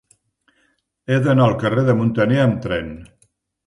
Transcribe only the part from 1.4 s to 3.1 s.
al carrer de Muntaner amb tren.